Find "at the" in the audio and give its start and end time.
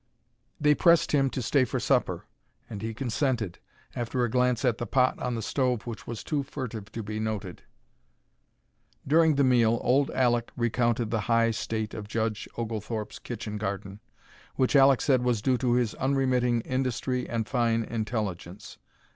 4.65-4.87